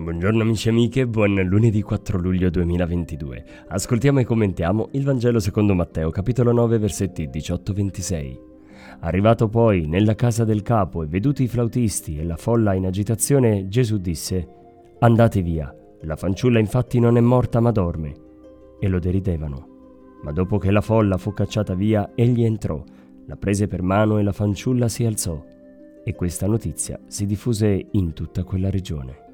[0.00, 3.44] Buongiorno amici e amiche, buon lunedì 4 luglio 2022.
[3.66, 8.38] Ascoltiamo e commentiamo il Vangelo secondo Matteo, capitolo 9, versetti 18-26.
[9.00, 13.66] Arrivato poi nella casa del capo e veduti i flautisti e la folla in agitazione,
[13.66, 14.48] Gesù disse:
[15.00, 18.14] Andate via, la fanciulla infatti non è morta ma dorme.
[18.78, 19.66] E lo deridevano.
[20.22, 22.80] Ma dopo che la folla fu cacciata via, egli entrò,
[23.26, 25.44] la prese per mano e la fanciulla si alzò.
[26.04, 29.26] E questa notizia si diffuse in tutta quella regione.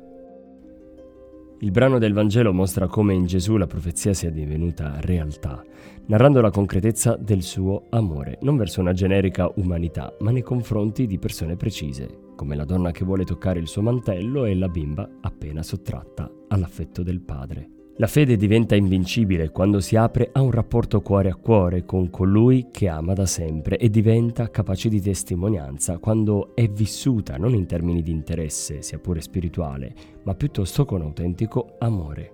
[1.60, 5.64] Il brano del Vangelo mostra come in Gesù la profezia sia divenuta realtà,
[6.06, 11.18] narrando la concretezza del suo amore, non verso una generica umanità, ma nei confronti di
[11.18, 15.62] persone precise, come la donna che vuole toccare il suo mantello e la bimba appena
[15.62, 17.83] sottratta all'affetto del padre.
[17.98, 22.66] La fede diventa invincibile quando si apre a un rapporto cuore a cuore con colui
[22.72, 28.02] che ama da sempre e diventa capace di testimonianza quando è vissuta non in termini
[28.02, 29.94] di interesse, sia pure spirituale,
[30.24, 32.32] ma piuttosto con autentico amore.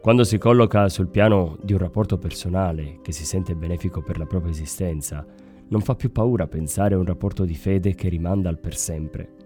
[0.00, 4.26] Quando si colloca sul piano di un rapporto personale che si sente benefico per la
[4.26, 5.24] propria esistenza,
[5.68, 9.39] non fa più paura pensare a un rapporto di fede che rimanda al per sempre.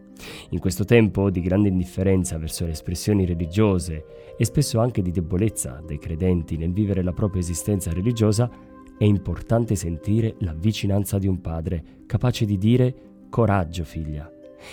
[0.50, 4.04] In questo tempo di grande indifferenza verso le espressioni religiose
[4.36, 8.50] e spesso anche di debolezza dei credenti nel vivere la propria esistenza religiosa,
[8.96, 12.94] è importante sentire la vicinanza di un padre capace di dire
[13.28, 14.30] coraggio figlia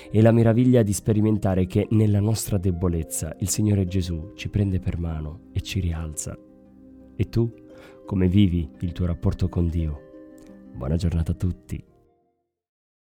[0.09, 4.97] e la meraviglia di sperimentare che nella nostra debolezza il Signore Gesù ci prende per
[4.97, 6.37] mano e ci rialza.
[7.15, 7.51] E tu
[8.05, 10.09] come vivi il tuo rapporto con Dio?
[10.73, 11.90] Buona giornata a tutti.